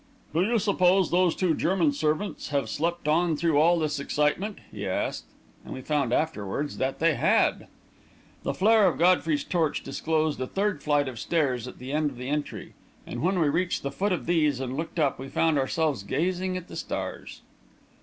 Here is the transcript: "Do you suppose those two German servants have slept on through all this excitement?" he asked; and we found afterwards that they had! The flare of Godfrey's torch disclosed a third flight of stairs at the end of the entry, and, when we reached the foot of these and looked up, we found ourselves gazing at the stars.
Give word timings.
"Do 0.33 0.41
you 0.41 0.57
suppose 0.57 1.11
those 1.11 1.35
two 1.35 1.53
German 1.53 1.91
servants 1.91 2.49
have 2.49 2.69
slept 2.71 3.07
on 3.07 3.37
through 3.37 3.59
all 3.59 3.77
this 3.77 3.99
excitement?" 3.99 4.57
he 4.71 4.87
asked; 4.87 5.25
and 5.63 5.75
we 5.75 5.81
found 5.81 6.11
afterwards 6.11 6.79
that 6.79 6.97
they 6.97 7.13
had! 7.13 7.67
The 8.41 8.55
flare 8.55 8.87
of 8.87 8.97
Godfrey's 8.97 9.43
torch 9.43 9.83
disclosed 9.83 10.41
a 10.41 10.47
third 10.47 10.81
flight 10.81 11.07
of 11.07 11.19
stairs 11.19 11.67
at 11.67 11.77
the 11.77 11.91
end 11.91 12.09
of 12.09 12.17
the 12.17 12.29
entry, 12.29 12.73
and, 13.05 13.21
when 13.21 13.37
we 13.39 13.47
reached 13.47 13.83
the 13.83 13.91
foot 13.91 14.11
of 14.11 14.25
these 14.25 14.59
and 14.59 14.75
looked 14.75 14.97
up, 14.97 15.19
we 15.19 15.27
found 15.27 15.59
ourselves 15.59 16.01
gazing 16.01 16.57
at 16.57 16.67
the 16.67 16.75
stars. 16.75 17.43